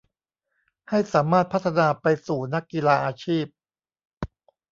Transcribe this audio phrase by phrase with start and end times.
[0.89, 3.45] ให้สามารถพัฒนาไปสู่นักกีฬาอาชีพ